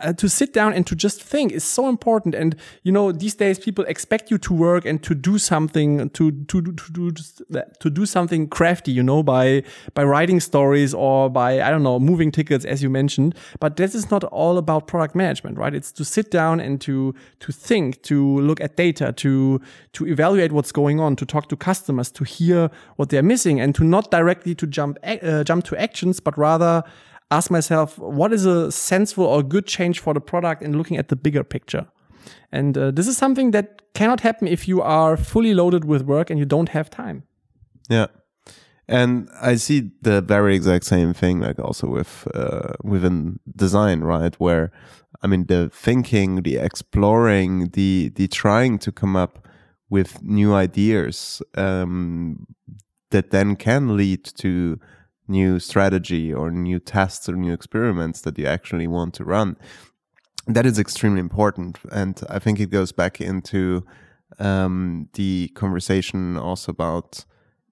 uh, 0.00 0.12
to 0.12 0.28
sit 0.28 0.52
down 0.52 0.72
and 0.72 0.86
to 0.86 0.96
just 0.96 1.22
think 1.22 1.52
is 1.52 1.64
so 1.64 1.88
important. 1.88 2.34
And 2.34 2.56
you 2.82 2.90
know, 2.90 3.12
these 3.12 3.34
days 3.34 3.58
people 3.58 3.84
expect 3.84 4.30
you 4.30 4.38
to 4.38 4.52
work 4.52 4.84
and 4.84 5.02
to 5.04 5.14
do 5.14 5.38
something 5.38 6.10
to 6.10 6.32
to 6.32 6.62
to 6.62 6.92
do 6.92 7.12
to 7.12 7.90
do 7.90 8.06
something 8.06 8.48
crafty. 8.48 8.90
You 8.92 9.02
know, 9.02 9.22
by 9.22 9.62
by 9.94 10.04
writing 10.04 10.40
stories 10.40 10.94
or 10.94 11.30
by 11.30 11.60
I 11.62 11.70
don't 11.70 11.82
know 11.82 12.00
moving 12.00 12.32
tickets, 12.32 12.64
as 12.64 12.82
you 12.82 12.90
mentioned. 12.90 13.34
But 13.60 13.76
this 13.76 13.94
is 13.94 14.10
not 14.10 14.24
all 14.24 14.58
about 14.58 14.88
product 14.88 15.14
management, 15.14 15.58
right? 15.58 15.74
It's 15.74 15.92
to 15.92 16.04
sit 16.04 16.30
down 16.30 16.60
and 16.60 16.80
to 16.80 17.14
to 17.40 17.52
think, 17.52 18.02
to 18.02 18.40
look 18.40 18.60
at 18.60 18.76
data, 18.76 19.12
to 19.12 19.60
to 19.92 20.06
evaluate 20.06 20.50
what's 20.50 20.72
going 20.72 20.98
on, 20.98 21.14
to 21.16 21.26
talk 21.26 21.48
to 21.50 21.56
customers, 21.56 22.10
to 22.12 22.24
hear 22.24 22.70
what 22.96 23.10
they're 23.10 23.22
missing, 23.22 23.60
and 23.60 23.74
to 23.76 23.84
not 23.84 24.10
directly 24.10 24.54
to 24.56 24.66
jump 24.66 24.98
uh, 25.04 25.44
jump 25.44 25.64
to 25.64 25.76
actions, 25.76 26.18
but 26.18 26.36
rather 26.36 26.82
ask 27.30 27.50
myself, 27.50 27.98
what 27.98 28.32
is 28.32 28.46
a 28.46 28.70
sensible 28.70 29.24
or 29.24 29.42
good 29.42 29.66
change 29.66 30.00
for 30.00 30.14
the 30.14 30.20
product 30.20 30.62
and 30.62 30.76
looking 30.76 30.96
at 30.96 31.08
the 31.08 31.16
bigger 31.16 31.44
picture? 31.44 31.86
And 32.52 32.76
uh, 32.78 32.90
this 32.90 33.06
is 33.06 33.16
something 33.16 33.50
that 33.50 33.82
cannot 33.94 34.20
happen 34.20 34.48
if 34.48 34.66
you 34.68 34.80
are 34.82 35.16
fully 35.16 35.54
loaded 35.54 35.84
with 35.84 36.02
work 36.02 36.30
and 36.30 36.38
you 36.38 36.46
don't 36.46 36.70
have 36.70 36.88
time. 36.90 37.24
Yeah. 37.88 38.06
And 38.86 39.28
I 39.40 39.56
see 39.56 39.90
the 40.02 40.20
very 40.20 40.54
exact 40.54 40.84
same 40.84 41.14
thing, 41.14 41.40
like 41.40 41.58
also 41.58 41.88
with 41.88 42.28
uh, 42.34 42.74
within 42.82 43.40
design, 43.56 44.00
right? 44.00 44.34
Where 44.38 44.72
I 45.22 45.26
mean, 45.26 45.46
the 45.46 45.70
thinking, 45.72 46.42
the 46.42 46.56
exploring, 46.56 47.70
the 47.70 48.12
the 48.14 48.28
trying 48.28 48.78
to 48.80 48.92
come 48.92 49.16
up 49.16 49.48
with 49.88 50.22
new 50.22 50.52
ideas 50.52 51.42
um, 51.56 52.46
that 53.10 53.30
then 53.30 53.56
can 53.56 53.96
lead 53.96 54.24
to 54.24 54.78
new 55.26 55.58
strategy 55.58 56.32
or 56.32 56.50
new 56.50 56.78
tests 56.78 57.28
or 57.28 57.36
new 57.36 57.52
experiments 57.52 58.20
that 58.22 58.38
you 58.38 58.46
actually 58.46 58.86
want 58.86 59.14
to 59.14 59.24
run. 59.24 59.56
That 60.46 60.66
is 60.66 60.78
extremely 60.78 61.20
important. 61.20 61.78
And 61.90 62.20
I 62.28 62.38
think 62.38 62.60
it 62.60 62.70
goes 62.70 62.92
back 62.92 63.20
into 63.20 63.86
um, 64.38 65.08
the 65.14 65.48
conversation 65.54 66.36
also 66.36 66.72
about 66.72 67.24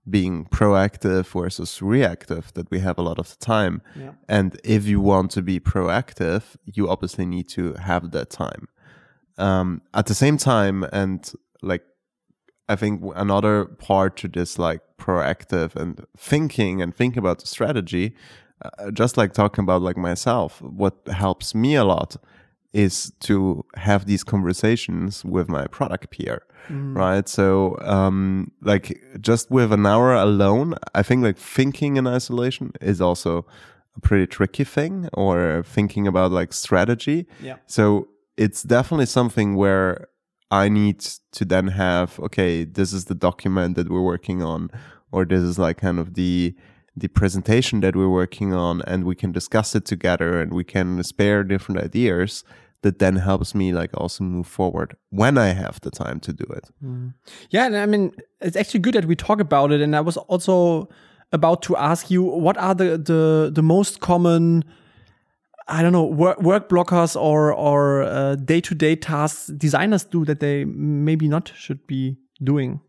being 0.09 0.47
proactive 0.47 1.26
versus 1.26 1.80
reactive 1.80 2.52
that 2.54 2.71
we 2.71 2.80
have 2.80 2.99
a 2.99 3.02
lot 3.02 3.18
of 3.18 3.28
the 3.28 3.44
time. 3.44 3.82
Yeah. 3.94 4.12
And 4.28 4.61
if 4.64 4.87
you 4.87 5.00
want 5.00 5.30
to 5.32 5.42
be 5.42 5.61
proactive, 5.61 6.56
you 6.64 6.88
obviously 6.88 7.26
need 7.26 7.49
to 7.50 7.75
have 7.75 8.11
that 8.11 8.30
time. 8.30 8.68
Um, 9.38 9.82
at 9.94 10.06
the 10.06 10.14
same 10.14 10.38
time, 10.38 10.85
and 10.92 11.30
like, 11.62 11.85
I 12.69 12.76
think 12.76 13.02
another 13.16 13.64
part 13.64 14.16
to 14.19 14.28
this, 14.28 14.59
like 14.59 14.81
proactive 14.99 15.75
and 15.76 16.04
thinking 16.16 16.81
and 16.83 16.95
thinking 16.95 17.19
about 17.19 17.40
the 17.40 17.47
strategy, 17.47 18.14
uh, 18.64 18.90
just 18.92 19.16
like 19.16 19.33
talking 19.33 19.64
about 19.64 19.83
like 19.83 19.97
myself, 19.97 20.61
what 20.62 20.95
helps 21.12 21.54
me 21.54 21.75
a 21.75 21.85
lot 21.85 22.16
is 22.73 23.12
to 23.21 23.64
have 23.76 24.07
these 24.07 24.25
conversations 24.25 25.25
with 25.25 25.49
my 25.49 25.66
product 25.66 26.11
peer 26.11 26.42
Mm. 26.71 26.95
right 26.97 27.28
so 27.28 27.76
um 27.83 28.52
like 28.61 28.97
just 29.21 29.50
with 29.50 29.73
an 29.73 29.85
hour 29.85 30.14
alone 30.14 30.76
i 30.95 31.02
think 31.02 31.25
like 31.25 31.37
thinking 31.37 31.97
in 31.97 32.07
isolation 32.07 32.71
is 32.81 33.00
also 33.00 33.45
a 33.97 34.00
pretty 34.00 34.28
tricky 34.28 34.62
thing 34.62 35.09
or 35.12 35.64
thinking 35.66 36.07
about 36.07 36.31
like 36.31 36.52
strategy 36.52 37.26
Yeah. 37.42 37.57
so 37.66 38.07
it's 38.37 38.62
definitely 38.62 39.07
something 39.07 39.57
where 39.57 40.07
i 40.52 40.68
need 40.68 41.00
to 41.32 41.44
then 41.44 41.66
have 41.66 42.18
okay 42.21 42.64
this 42.64 42.92
is 42.92 43.06
the 43.06 43.14
document 43.14 43.75
that 43.76 43.90
we're 43.90 44.09
working 44.14 44.42
on 44.42 44.71
or 45.11 45.25
this 45.25 45.42
is 45.42 45.59
like 45.59 45.78
kind 45.78 45.99
of 45.99 46.14
the 46.14 46.54
the 46.97 47.09
presentation 47.09 47.80
that 47.80 47.97
we're 47.97 48.09
working 48.09 48.52
on 48.52 48.82
and 48.82 49.04
we 49.04 49.14
can 49.14 49.32
discuss 49.32 49.75
it 49.75 49.85
together 49.85 50.40
and 50.40 50.52
we 50.52 50.64
can 50.64 51.02
spare 51.02 51.42
different 51.42 51.80
ideas 51.80 52.44
that 52.82 52.99
then 52.99 53.16
helps 53.16 53.54
me 53.54 53.73
like 53.73 53.90
also 53.94 54.25
move 54.25 54.47
forward 54.47 54.97
when 55.11 55.38
I 55.38 55.49
have 55.49 55.80
the 55.80 55.90
time 55.90 56.21
to 56.21 56.32
do 56.32 56.44
it. 56.44 56.68
Mm. 56.85 57.14
Yeah, 57.50 57.66
and 57.66 57.76
I 57.76 57.87
mean, 57.87 58.12
it's 58.40 58.56
actually 58.56 58.80
good 58.80 58.94
that 58.94 59.06
we 59.06 59.16
talk 59.16 59.40
about 59.40 59.73
it. 59.73 59.80
And 59.80 59.97
I 59.97 60.00
was 60.00 60.16
also 60.16 60.88
about 61.32 61.62
to 61.62 61.76
ask 61.76 62.11
you, 62.11 62.23
what 62.23 62.59
are 62.59 62.75
the 62.75 62.99
the 62.99 63.50
the 63.54 63.62
most 63.62 64.00
common, 64.00 64.64
I 65.69 65.83
don't 65.83 65.92
know, 65.92 66.04
work, 66.04 66.40
work 66.42 66.69
blockers 66.69 67.14
or 67.14 67.52
or 67.52 68.37
day 68.37 68.61
to 68.61 68.75
day 68.75 68.97
tasks 68.97 69.47
designers 69.47 70.04
do 70.04 70.25
that 70.25 70.40
they 70.40 70.64
maybe 70.64 71.28
not 71.28 71.52
should 71.54 71.87
be 71.87 72.16
doing? 72.42 72.81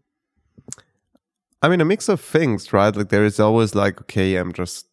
I 1.61 1.69
mean, 1.69 1.79
a 1.79 1.85
mix 1.85 2.09
of 2.09 2.19
things, 2.19 2.73
right? 2.73 2.93
Like 2.95 3.09
there 3.09 3.23
is 3.23 3.39
always 3.39 3.73
like, 3.73 4.01
okay, 4.01 4.35
I'm 4.35 4.51
just 4.51 4.87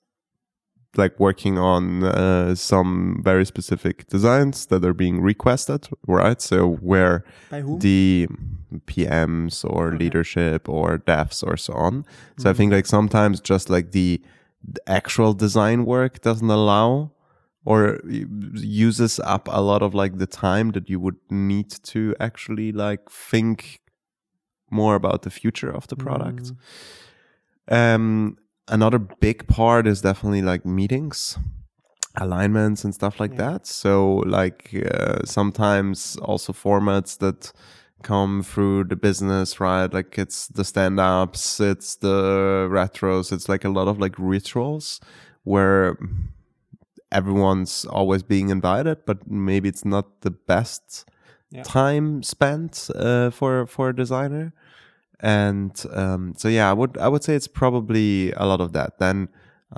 like 0.97 1.19
working 1.19 1.59
on 1.59 2.05
uh, 2.05 2.55
some 2.55 3.21
very 3.23 3.45
specific 3.47 4.09
designs 4.09 4.67
that 4.67 4.85
are 4.85 4.95
being 4.95 5.21
requested, 5.21 5.89
right? 6.07 6.41
So 6.41 6.75
where 6.77 7.25
the 7.51 8.29
PMs 8.87 9.65
or 9.65 9.97
leadership 9.97 10.69
or 10.69 10.99
devs 10.99 11.45
or 11.47 11.57
so 11.57 11.75
on. 11.75 12.05
So 12.39 12.51
I 12.51 12.53
think 12.53 12.73
like 12.73 12.87
sometimes 12.87 13.41
just 13.41 13.71
like 13.71 13.93
the, 13.93 14.21
the 14.63 14.81
actual 14.89 15.33
design 15.33 15.85
work 15.85 16.21
doesn't 16.21 16.51
allow 16.51 17.13
or 17.65 18.01
uses 18.07 19.21
up 19.21 19.49
a 19.51 19.61
lot 19.61 19.83
of 19.83 19.95
like 19.95 20.19
the 20.19 20.27
time 20.27 20.71
that 20.71 20.89
you 20.89 20.99
would 21.01 21.17
need 21.31 21.71
to 21.83 22.15
actually 22.19 22.73
like 22.73 23.11
think 23.11 23.81
more 24.71 24.95
about 24.95 25.23
the 25.23 25.31
future 25.31 25.71
of 25.71 25.87
the 25.89 25.97
product. 25.97 26.53
Um, 27.69 28.37
another 28.69 28.99
big 28.99 29.47
part 29.47 29.87
is 29.87 30.01
definitely 30.01 30.43
like 30.43 30.65
meetings 30.65 31.39
alignments 32.17 32.83
and 32.85 32.93
stuff 32.93 33.21
like 33.21 33.33
Yeah. 33.33 33.51
that 33.51 33.67
so 33.67 34.17
like 34.27 34.75
uh, 34.75 35.25
sometimes 35.25 36.17
also 36.17 36.53
formats 36.53 37.17
that 37.19 37.53
come 38.03 38.43
through 38.43 38.83
the 38.85 38.97
business 38.97 39.61
right 39.61 39.93
like 39.95 40.19
it's 40.19 40.49
the 40.49 40.65
stand-ups 40.65 41.61
it's 41.61 41.95
the 41.97 42.67
retros 42.69 43.31
it's 43.33 43.49
like 43.49 43.65
a 43.65 43.69
lot 43.69 43.87
of 43.87 44.01
like 44.01 44.15
rituals 44.19 45.01
where 45.45 45.97
everyone's 47.13 47.85
always 47.87 48.23
being 48.23 48.51
invited 48.51 48.99
but 49.07 49.19
maybe 49.31 49.69
it's 49.69 49.85
not 49.85 50.07
the 50.21 50.31
best 50.31 51.05
Yeah. 51.53 51.65
time 51.65 52.23
spent 52.23 52.89
uh, 52.95 53.31
for 53.31 53.67
for 53.67 53.89
a 53.89 53.93
designer. 53.97 54.53
And 55.23 55.73
um, 55.93 56.35
so 56.37 56.49
yeah 56.49 56.71
i 56.71 56.73
would 56.73 56.97
i 56.99 57.09
would 57.09 57.23
say 57.25 57.35
it's 57.37 57.49
probably 57.49 58.33
a 58.37 58.45
lot 58.47 58.61
of 58.61 58.73
that. 58.73 58.99
Then 58.99 59.29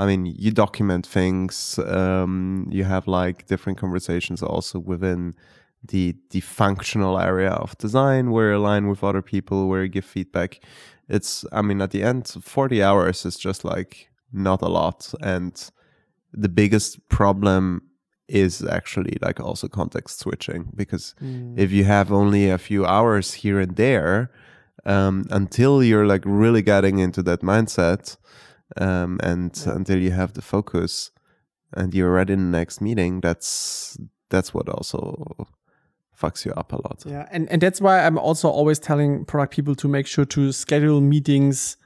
i 0.00 0.06
mean 0.06 0.26
you 0.26 0.50
document 0.52 1.06
things 1.06 1.78
um, 1.78 2.66
you 2.70 2.84
have 2.84 3.06
like 3.20 3.46
different 3.46 3.78
conversations 3.80 4.42
also 4.42 4.78
within 4.78 5.34
the 5.92 6.14
the 6.30 6.40
functional 6.40 7.18
area 7.18 7.50
of 7.62 7.76
design 7.78 8.30
where 8.30 8.50
you 8.52 8.56
align 8.58 8.88
with 8.88 9.02
other 9.02 9.22
people 9.22 9.68
where 9.68 9.82
you 9.82 9.88
give 9.88 10.04
feedback. 10.04 10.60
It's 11.08 11.44
i 11.52 11.62
mean 11.62 11.80
at 11.82 11.90
the 11.90 12.02
end 12.02 12.28
40 12.28 12.82
hours 12.82 13.24
is 13.26 13.36
just 13.36 13.64
like 13.64 14.10
not 14.32 14.62
a 14.62 14.68
lot. 14.68 15.14
And 15.22 15.54
the 16.32 16.48
biggest 16.48 17.08
problem 17.08 17.82
is 18.28 18.64
actually 18.64 19.18
like 19.20 19.40
also 19.40 19.68
context 19.68 20.20
switching 20.20 20.70
because 20.74 21.14
if 21.56 21.70
you 21.70 21.84
have 21.84 22.10
only 22.10 22.48
a 22.48 22.56
few 22.56 22.86
hours 22.86 23.34
here 23.34 23.60
and 23.60 23.76
there 23.76 24.30
um, 24.86 25.24
until 25.30 25.82
you're 25.82 26.06
like 26.06 26.22
really 26.24 26.62
getting 26.62 26.98
into 26.98 27.22
that 27.22 27.42
mindset 27.42 28.16
um, 28.76 29.20
and 29.22 29.62
until 29.66 29.98
you 29.98 30.12
have 30.12 30.32
the 30.32 30.42
focus 30.42 31.10
and 31.74 31.94
you're 31.94 32.12
ready 32.12 32.32
in 32.32 32.50
the 32.50 32.58
next 32.58 32.80
meeting 32.80 33.20
that's 33.20 33.98
that's 34.30 34.54
what 34.54 34.68
also 34.68 35.46
fucks 36.22 36.44
you 36.44 36.52
up 36.52 36.72
a 36.72 36.76
lot 36.76 37.02
Yeah, 37.04 37.28
and 37.30 37.50
and 37.50 37.60
that's 37.60 37.80
why 37.80 38.04
I'm 38.04 38.18
also 38.18 38.48
always 38.48 38.78
telling 38.78 39.24
product 39.24 39.54
people 39.54 39.74
to 39.76 39.88
make 39.88 40.06
sure 40.06 40.24
to 40.26 40.52
schedule 40.52 41.00
meetings. 41.00 41.76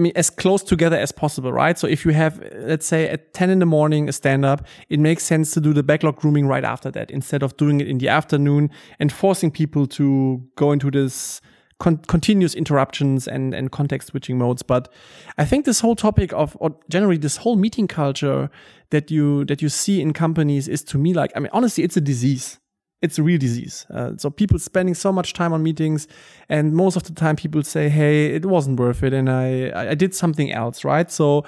I 0.00 0.02
mean, 0.02 0.12
as 0.16 0.30
close 0.30 0.62
together 0.62 0.96
as 0.96 1.12
possible, 1.12 1.52
right? 1.52 1.78
So 1.78 1.86
if 1.86 2.06
you 2.06 2.12
have, 2.12 2.42
let's 2.56 2.86
say, 2.86 3.06
at 3.06 3.34
10 3.34 3.50
in 3.50 3.58
the 3.58 3.66
morning 3.66 4.08
a 4.08 4.12
stand 4.12 4.46
up, 4.46 4.66
it 4.88 4.98
makes 4.98 5.24
sense 5.24 5.52
to 5.52 5.60
do 5.60 5.74
the 5.74 5.82
backlog 5.82 6.16
grooming 6.16 6.46
right 6.46 6.64
after 6.64 6.90
that 6.92 7.10
instead 7.10 7.42
of 7.42 7.54
doing 7.58 7.82
it 7.82 7.86
in 7.86 7.98
the 7.98 8.08
afternoon 8.08 8.70
and 8.98 9.12
forcing 9.12 9.50
people 9.50 9.86
to 9.88 10.42
go 10.56 10.72
into 10.72 10.90
this 10.90 11.42
con- 11.80 11.98
continuous 12.08 12.54
interruptions 12.54 13.28
and, 13.28 13.52
and 13.52 13.72
context 13.72 14.08
switching 14.08 14.38
modes. 14.38 14.62
But 14.62 14.90
I 15.36 15.44
think 15.44 15.66
this 15.66 15.80
whole 15.80 15.96
topic 15.96 16.32
of, 16.32 16.56
or 16.60 16.74
generally 16.88 17.18
this 17.18 17.36
whole 17.36 17.56
meeting 17.56 17.86
culture 17.86 18.48
that 18.88 19.10
you, 19.10 19.44
that 19.44 19.60
you 19.60 19.68
see 19.68 20.00
in 20.00 20.14
companies 20.14 20.66
is 20.66 20.82
to 20.84 20.96
me 20.96 21.12
like, 21.12 21.30
I 21.36 21.40
mean, 21.40 21.50
honestly, 21.52 21.84
it's 21.84 21.98
a 21.98 22.00
disease 22.00 22.58
it's 23.02 23.18
a 23.18 23.22
real 23.22 23.38
disease. 23.38 23.86
Uh, 23.92 24.12
so 24.16 24.30
people 24.30 24.58
spending 24.58 24.94
so 24.94 25.12
much 25.12 25.32
time 25.32 25.52
on 25.52 25.62
meetings, 25.62 26.06
and 26.48 26.74
most 26.74 26.96
of 26.96 27.04
the 27.04 27.12
time 27.12 27.36
people 27.36 27.62
say, 27.62 27.88
"Hey, 27.88 28.34
it 28.34 28.44
wasn't 28.44 28.78
worth 28.78 29.02
it," 29.02 29.12
and 29.12 29.30
I 29.30 29.72
I 29.74 29.94
did 29.94 30.14
something 30.14 30.52
else, 30.52 30.84
right? 30.84 31.10
So, 31.10 31.44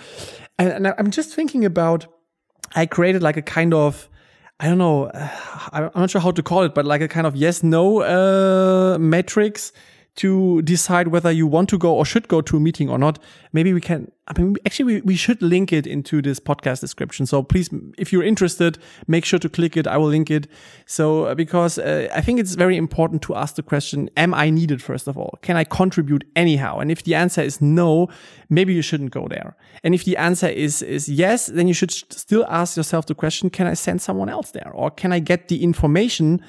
and, 0.59 0.73
and 0.73 0.95
I'm 0.99 1.11
just 1.11 1.35
thinking 1.35 1.65
about, 1.65 2.07
I 2.75 2.87
created 2.87 3.23
like 3.23 3.37
a 3.37 3.43
kind 3.43 3.75
of. 3.75 4.09
I 4.61 4.67
don't 4.69 4.79
know. 4.79 5.11
I'm 5.73 5.91
not 5.95 6.11
sure 6.11 6.21
how 6.21 6.31
to 6.31 6.43
call 6.43 6.63
it, 6.63 6.75
but 6.75 6.85
like 6.85 7.01
a 7.01 7.09
kind 7.09 7.27
of 7.27 7.37
yes 7.37 7.63
no 7.63 8.03
uh, 8.03 8.99
matrix 8.99 9.73
to 10.15 10.61
decide 10.63 11.09
whether 11.09 11.31
you 11.31 11.47
want 11.47 11.71
to 11.71 11.79
go 11.79 11.95
or 11.95 12.05
should 12.05 12.29
go 12.29 12.43
to 12.43 12.57
a 12.59 12.61
meeting 12.61 12.91
or 12.91 12.99
not. 12.99 13.19
Maybe 13.55 13.73
we 13.73 13.81
can, 13.81 14.11
I 14.29 14.39
mean, 14.39 14.57
actually, 14.67 14.85
we, 14.85 15.01
we 15.01 15.17
should 15.17 15.41
link 15.41 15.73
it 15.73 15.87
into 15.87 16.21
this 16.21 16.39
podcast 16.39 16.81
description. 16.81 17.25
So 17.25 17.43
please, 17.43 17.71
if 17.97 18.13
you're 18.13 18.23
interested, 18.23 18.77
make 19.07 19.25
sure 19.25 19.39
to 19.39 19.49
click 19.49 19.75
it. 19.75 19.87
I 19.87 19.97
will 19.97 20.09
link 20.09 20.31
it. 20.31 20.49
So, 20.85 21.25
uh, 21.25 21.35
because 21.35 21.79
uh, 21.79 22.09
I 22.15 22.21
think 22.21 22.41
it's 22.41 22.55
very 22.57 22.77
important 22.77 23.23
to 23.23 23.35
ask 23.35 23.55
the 23.55 23.63
question, 23.63 24.11
am 24.19 24.35
I 24.35 24.51
needed 24.51 24.83
first 24.83 25.09
of 25.09 25.17
all? 25.17 25.39
Can 25.41 25.57
I 25.57 25.65
contribute 25.65 26.25
anyhow? 26.37 26.79
And 26.79 26.91
if 26.91 27.05
the 27.05 27.15
answer 27.15 27.41
is 27.41 27.63
no, 27.63 28.09
maybe 28.51 28.75
you 28.75 28.83
shouldn't 28.83 29.13
go 29.13 29.29
there. 29.29 29.57
And 29.83 29.95
if 29.95 30.05
the 30.05 30.19
answer 30.19 30.49
is, 30.49 30.83
is 30.83 31.09
yes, 31.09 31.47
then 31.47 31.69
you 31.69 31.75
should 31.75 31.91
still 31.91 32.45
ask 32.51 32.77
yourself 32.77 33.07
the 33.07 33.15
question, 33.15 33.49
can 33.49 33.67
I 33.67 33.75
send 33.75 34.03
someone 34.03 34.29
else 34.29 34.51
there? 34.51 34.71
Or 34.75 34.91
can 34.91 35.11
I 35.11 35.21
get 35.21 35.49
the 35.49 35.65
information 35.65 36.43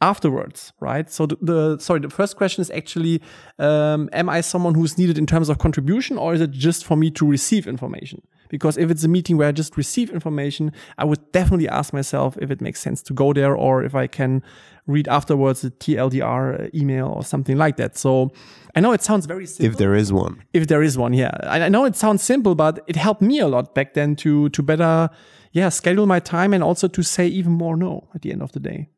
afterwards, 0.00 0.72
right? 0.80 1.10
So 1.10 1.26
the, 1.26 1.36
the 1.40 1.78
sorry, 1.78 2.00
the 2.00 2.10
first 2.10 2.36
question 2.36 2.62
is 2.62 2.70
actually, 2.70 3.20
um, 3.58 4.08
am 4.12 4.28
I 4.28 4.40
someone 4.40 4.74
who's 4.74 4.96
needed 4.96 5.18
in 5.18 5.26
terms 5.26 5.48
of 5.48 5.58
contribution, 5.58 6.18
or 6.18 6.34
is 6.34 6.40
it 6.40 6.50
just 6.52 6.84
for 6.84 6.96
me 6.96 7.10
to 7.12 7.26
receive 7.26 7.66
information? 7.66 8.22
Because 8.48 8.78
if 8.78 8.90
it's 8.90 9.04
a 9.04 9.08
meeting 9.08 9.36
where 9.36 9.48
I 9.48 9.52
just 9.52 9.76
receive 9.76 10.10
information, 10.10 10.72
I 10.96 11.04
would 11.04 11.32
definitely 11.32 11.68
ask 11.68 11.92
myself 11.92 12.38
if 12.40 12.50
it 12.50 12.60
makes 12.60 12.80
sense 12.80 13.02
to 13.02 13.12
go 13.12 13.32
there, 13.32 13.54
or 13.54 13.82
if 13.82 13.94
I 13.94 14.06
can 14.06 14.42
read 14.86 15.06
afterwards 15.08 15.64
a 15.64 15.70
TLDR 15.70 16.74
email 16.74 17.08
or 17.08 17.22
something 17.22 17.58
like 17.58 17.76
that. 17.76 17.98
So 17.98 18.30
I 18.74 18.80
know 18.80 18.92
it 18.92 19.02
sounds 19.02 19.26
very 19.26 19.46
simple. 19.46 19.66
if 19.66 19.76
there 19.76 19.94
is 19.94 20.12
one 20.12 20.42
if 20.54 20.68
there 20.68 20.82
is 20.82 20.96
one, 20.96 21.12
yeah. 21.12 21.36
I 21.42 21.62
I 21.62 21.68
know 21.68 21.84
it 21.84 21.96
sounds 21.96 22.22
simple, 22.22 22.54
but 22.54 22.80
it 22.86 22.96
helped 22.96 23.20
me 23.20 23.40
a 23.40 23.48
lot 23.48 23.74
back 23.74 23.94
then 23.94 24.16
to 24.16 24.48
to 24.50 24.62
better, 24.62 25.10
yeah, 25.52 25.68
schedule 25.68 26.06
my 26.06 26.20
time 26.20 26.54
and 26.54 26.62
also 26.62 26.88
to 26.88 27.02
say 27.02 27.26
even 27.26 27.52
more 27.52 27.76
no 27.76 28.08
at 28.14 28.22
the 28.22 28.30
end 28.32 28.42
of 28.42 28.52
the 28.52 28.60
day. 28.60 28.88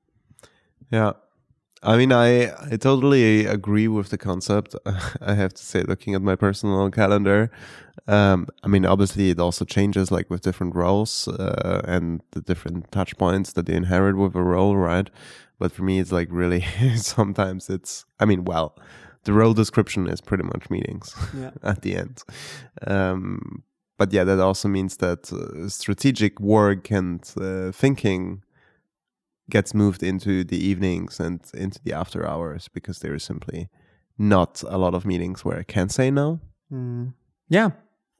Yeah. 0.90 1.12
I 1.82 1.96
mean, 1.96 2.12
I 2.12 2.50
I 2.72 2.76
totally 2.76 3.46
agree 3.46 3.88
with 3.88 4.10
the 4.10 4.18
concept. 4.18 4.74
I 5.20 5.34
have 5.34 5.54
to 5.54 5.62
say, 5.64 5.82
looking 5.82 6.14
at 6.14 6.20
my 6.22 6.36
personal 6.36 6.90
calendar, 6.90 7.50
um, 8.06 8.48
I 8.62 8.68
mean, 8.68 8.84
obviously, 8.84 9.30
it 9.30 9.38
also 9.40 9.64
changes 9.64 10.10
like 10.10 10.28
with 10.28 10.42
different 10.42 10.74
roles 10.74 11.26
uh, 11.28 11.80
and 11.86 12.20
the 12.32 12.42
different 12.42 12.90
touch 12.92 13.16
points 13.16 13.52
that 13.54 13.64
they 13.66 13.74
inherit 13.74 14.16
with 14.16 14.34
a 14.34 14.42
role, 14.42 14.76
right? 14.76 15.08
But 15.58 15.72
for 15.72 15.82
me, 15.82 16.00
it's 16.00 16.12
like 16.12 16.28
really 16.30 16.60
sometimes 16.96 17.70
it's. 17.70 18.04
I 18.18 18.26
mean, 18.26 18.44
well, 18.44 18.74
the 19.24 19.32
role 19.32 19.54
description 19.54 20.06
is 20.08 20.20
pretty 20.20 20.44
much 20.44 20.68
meetings 20.70 21.14
Yeah. 21.34 21.50
at 21.62 21.80
the 21.80 21.96
end. 21.96 22.22
Um, 22.86 23.62
but 23.98 24.12
yeah, 24.12 24.24
that 24.24 24.38
also 24.40 24.68
means 24.68 24.96
that 24.98 25.32
uh, 25.32 25.68
strategic 25.68 26.40
work 26.40 26.90
and 26.90 27.22
uh, 27.40 27.70
thinking 27.72 28.42
gets 29.50 29.74
moved 29.74 30.02
into 30.02 30.44
the 30.44 30.56
evenings 30.56 31.20
and 31.20 31.40
into 31.54 31.80
the 31.84 31.92
after 31.92 32.26
hours 32.26 32.68
because 32.68 33.00
there 33.00 33.14
is 33.14 33.22
simply 33.22 33.68
not 34.18 34.62
a 34.68 34.78
lot 34.78 34.94
of 34.94 35.04
meetings 35.04 35.44
where 35.44 35.58
I 35.58 35.62
can 35.62 35.88
say 35.88 36.10
no. 36.10 36.40
Mm. 36.72 37.14
Yeah. 37.48 37.70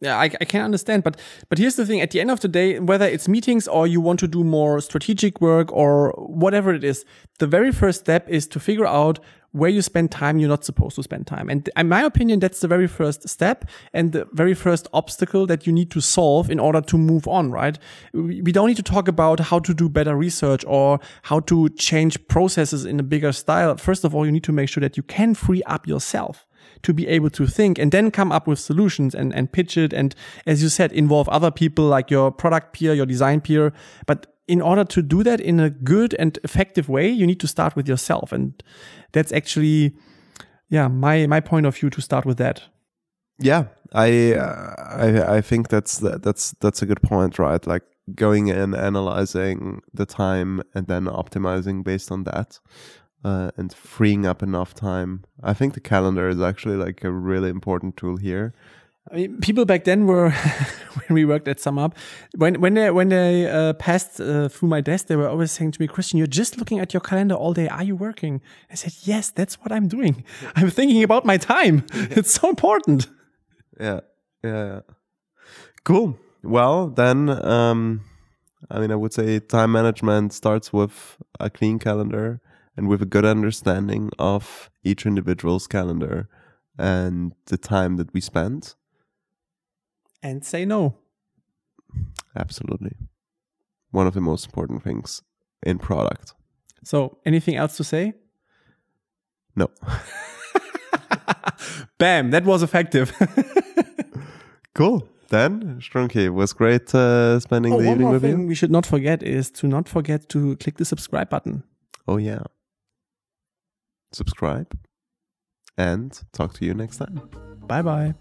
Yeah, 0.02 0.16
I, 0.16 0.30
I 0.40 0.46
can 0.46 0.62
understand, 0.62 1.04
but 1.04 1.20
but 1.50 1.58
here's 1.58 1.76
the 1.76 1.84
thing: 1.84 2.00
at 2.00 2.10
the 2.10 2.22
end 2.22 2.30
of 2.30 2.40
the 2.40 2.49
day, 2.49 2.78
whether 2.78 3.04
it's 3.06 3.28
meetings 3.28 3.68
or 3.68 3.87
you 3.87 4.00
want 4.00 4.18
to 4.20 4.28
do 4.28 4.42
more 4.42 4.80
strategic 4.80 5.42
work 5.42 5.70
or 5.72 6.14
whatever 6.16 6.72
it 6.72 6.84
is, 6.84 7.04
the 7.38 7.46
very 7.46 7.70
first 7.70 8.00
step 8.00 8.26
is 8.26 8.46
to 8.49 8.58
figure 8.58 8.87
out 8.87 9.20
where 9.52 9.71
you 9.71 9.83
spend 9.83 10.11
time 10.11 10.38
you're 10.38 10.49
not 10.49 10.64
supposed 10.64 10.97
to 10.97 11.02
spend 11.02 11.26
time. 11.26 11.49
And 11.49 11.69
in 11.76 11.88
my 11.88 12.02
opinion, 12.02 12.38
that's 12.38 12.61
the 12.61 12.69
very 12.69 12.87
first 12.87 13.28
step 13.28 13.64
and 13.92 14.12
the 14.12 14.26
very 14.33 14.54
first 14.54 14.87
obstacle 14.92 15.47
that 15.47 15.66
you 15.66 15.73
need 15.73 15.90
to 15.90 16.00
solve 16.00 16.50
in 16.50 16.61
order 16.61 16.80
to 16.80 16.97
move 16.99 17.26
on, 17.26 17.50
right? 17.50 17.78
We 18.12 18.52
don't 18.52 18.69
need 18.69 18.76
to 18.76 18.83
talk 18.83 19.09
about 19.09 19.40
how 19.40 19.59
to 19.61 19.75
do 19.75 19.88
better 19.88 20.14
research 20.16 20.64
or 20.66 21.00
how 21.23 21.40
to 21.40 21.69
change 21.71 22.28
processes 22.28 22.85
in 22.85 23.00
a 23.00 23.02
bigger 23.02 23.33
style. 23.33 23.76
First 23.76 24.04
of 24.04 24.14
all, 24.14 24.25
you 24.25 24.33
need 24.33 24.45
to 24.45 24.52
make 24.52 24.69
sure 24.69 24.80
that 24.80 24.97
you 24.97 25.02
can 25.02 25.35
free 25.35 25.62
up 25.64 25.87
yourself 25.87 26.47
to 26.82 26.92
be 26.92 27.06
able 27.08 27.30
to 27.30 27.46
think 27.46 27.78
and 27.78 27.92
then 27.92 28.10
come 28.10 28.32
up 28.32 28.46
with 28.46 28.58
solutions 28.58 29.14
and, 29.14 29.34
and 29.34 29.52
pitch 29.52 29.76
it. 29.76 29.92
And 29.92 30.14
as 30.46 30.62
you 30.62 30.68
said, 30.68 30.92
involve 30.92 31.28
other 31.28 31.50
people 31.50 31.87
like 31.87 32.10
your 32.10 32.30
product 32.30 32.72
peer, 32.72 32.94
your 32.94 33.06
design 33.06 33.40
peer. 33.40 33.72
But 34.06 34.26
in 34.46 34.60
order 34.60 34.84
to 34.84 35.02
do 35.02 35.22
that 35.22 35.40
in 35.40 35.60
a 35.60 35.70
good 35.70 36.14
and 36.18 36.38
effective 36.42 36.88
way, 36.88 37.08
you 37.08 37.26
need 37.26 37.40
to 37.40 37.46
start 37.46 37.76
with 37.76 37.88
yourself. 37.88 38.32
And 38.32 38.62
that's 39.12 39.32
actually, 39.32 39.94
yeah, 40.68 40.88
my, 40.88 41.26
my 41.26 41.40
point 41.40 41.66
of 41.66 41.76
view 41.76 41.90
to 41.90 42.00
start 42.00 42.25
with 42.25 42.38
that. 42.38 42.62
Yeah, 43.42 43.64
I 43.94 44.34
uh, 44.34 44.75
I 44.78 45.37
I 45.37 45.40
think 45.40 45.68
that's 45.68 45.96
that's 45.99 46.54
that's 46.60 46.82
a 46.82 46.87
good 46.87 47.00
point, 47.00 47.38
right? 47.38 47.66
Like 47.66 47.84
going 48.14 48.50
and 48.50 48.75
analyzing 48.75 49.80
the 49.94 50.04
time 50.04 50.62
and 50.75 50.87
then 50.87 51.06
optimizing 51.06 51.82
based 51.82 52.12
on 52.12 52.25
that. 52.25 52.60
Uh, 53.22 53.50
and 53.58 53.70
freeing 53.74 54.24
up 54.24 54.42
enough 54.42 54.72
time. 54.72 55.24
I 55.42 55.52
think 55.52 55.74
the 55.74 55.80
calendar 55.80 56.30
is 56.30 56.40
actually 56.40 56.76
like 56.76 57.04
a 57.04 57.10
really 57.10 57.50
important 57.50 57.98
tool 57.98 58.16
here. 58.16 58.54
I 59.10 59.16
mean, 59.16 59.40
people 59.40 59.64
back 59.64 59.84
then 59.84 60.06
were 60.06 60.30
when 60.94 61.14
we 61.14 61.24
worked 61.24 61.48
at 61.48 61.58
SumUp, 61.58 61.94
when 62.36 62.60
when 62.60 62.74
they 62.74 62.90
when 62.90 63.08
they 63.08 63.46
uh, 63.46 63.72
passed 63.74 64.20
uh, 64.20 64.48
through 64.48 64.68
my 64.68 64.80
desk, 64.80 65.06
they 65.06 65.16
were 65.16 65.28
always 65.28 65.50
saying 65.50 65.72
to 65.72 65.80
me, 65.80 65.88
"Christian, 65.88 66.18
you're 66.18 66.26
just 66.26 66.58
looking 66.58 66.78
at 66.78 66.94
your 66.94 67.00
calendar 67.00 67.34
all 67.34 67.52
day. 67.52 67.68
Are 67.68 67.82
you 67.82 67.96
working?" 67.96 68.40
I 68.70 68.74
said, 68.74 68.92
"Yes, 69.02 69.30
that's 69.30 69.56
what 69.60 69.72
I'm 69.72 69.88
doing. 69.88 70.24
I'm 70.56 70.70
thinking 70.70 71.02
about 71.02 71.24
my 71.24 71.38
time. 71.38 71.84
it's 71.92 72.32
so 72.32 72.48
important." 72.48 73.08
Yeah, 73.80 74.00
yeah, 74.44 74.64
yeah. 74.64 74.80
Cool. 75.84 76.18
Well, 76.42 76.88
then, 76.88 77.28
um, 77.28 78.02
I 78.70 78.78
mean, 78.80 78.92
I 78.92 78.96
would 78.96 79.12
say 79.12 79.40
time 79.40 79.72
management 79.72 80.32
starts 80.32 80.72
with 80.72 81.16
a 81.38 81.50
clean 81.50 81.78
calendar 81.78 82.40
and 82.76 82.88
with 82.88 83.02
a 83.02 83.06
good 83.06 83.24
understanding 83.24 84.10
of 84.18 84.70
each 84.82 85.06
individual's 85.06 85.66
calendar 85.66 86.28
and 86.78 87.34
the 87.46 87.58
time 87.58 87.96
that 87.96 88.12
we 88.12 88.20
spend. 88.20 88.74
And 90.22 90.44
say 90.44 90.64
no. 90.64 90.96
Absolutely. 92.37 92.96
One 93.90 94.06
of 94.06 94.14
the 94.14 94.20
most 94.20 94.46
important 94.46 94.83
things 94.83 95.22
in 95.62 95.78
product. 95.78 96.35
So, 96.85 97.18
anything 97.26 97.56
else 97.56 97.76
to 97.76 97.85
say? 97.85 98.14
No. 99.56 99.70
Bam, 101.98 102.30
that 102.30 102.44
was 102.44 102.62
effective. 102.62 103.12
cool. 104.74 105.06
Then, 105.28 105.80
Strunke, 105.80 106.16
it 106.16 106.30
was 106.30 106.52
great 106.52 106.94
uh, 106.94 107.38
spending 107.40 107.72
oh, 107.72 107.80
the 107.80 107.85
one 107.85 107.92
evening 107.92 108.06
more 108.06 108.12
with 108.14 108.22
thing 108.22 108.40
you. 108.42 108.46
we 108.46 108.54
should 108.54 108.70
not 108.70 108.87
forget 108.87 109.22
is 109.22 109.50
to 109.52 109.68
not 109.68 109.88
forget 109.88 110.28
to 110.30 110.56
click 110.56 110.78
the 110.78 110.85
subscribe 110.85 111.28
button. 111.28 111.62
Oh, 112.09 112.16
yeah 112.16 112.42
subscribe, 114.12 114.79
and 115.77 116.20
talk 116.33 116.55
to 116.55 116.64
you 116.64 116.75
next 116.75 116.99
time. 116.99 117.20
Bye 117.66 117.83
bye. 117.83 118.14